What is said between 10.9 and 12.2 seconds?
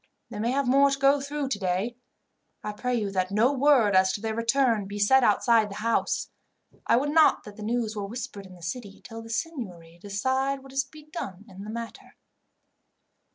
be done in the matter."